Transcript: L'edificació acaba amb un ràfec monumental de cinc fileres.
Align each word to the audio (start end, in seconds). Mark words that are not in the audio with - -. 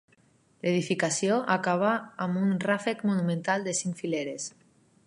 L'edificació 0.65 1.37
acaba 1.57 1.93
amb 2.27 2.41
un 2.47 2.57
ràfec 2.67 3.05
monumental 3.13 3.69
de 3.71 3.79
cinc 3.83 4.03
fileres. 4.05 4.53